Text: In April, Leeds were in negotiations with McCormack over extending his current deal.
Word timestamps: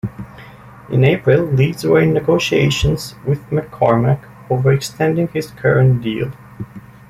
In 0.89 1.03
April, 1.03 1.43
Leeds 1.45 1.83
were 1.83 2.01
in 2.01 2.11
negotiations 2.15 3.13
with 3.23 3.47
McCormack 3.51 4.21
over 4.49 4.73
extending 4.73 5.27
his 5.27 5.51
current 5.51 6.01
deal. 6.01 6.31